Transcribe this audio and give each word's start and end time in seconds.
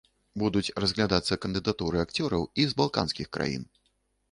Будуць 0.43 0.73
разглядацца 0.83 1.37
кандыдатуры 1.43 2.01
акцёраў 2.05 2.49
і 2.63 2.67
з 2.73 2.79
балканскіх 2.83 3.33
краін. 3.37 3.71